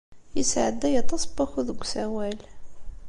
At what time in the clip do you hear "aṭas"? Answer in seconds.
1.01-1.23